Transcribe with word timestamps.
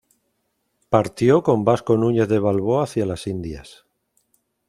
Partió 0.89 1.43
con 1.43 1.63
Vasco 1.63 1.95
Núñez 1.95 2.27
de 2.27 2.39
Balboa 2.39 2.85
hacia 2.85 3.05
las 3.05 3.27
Indias. 3.27 3.85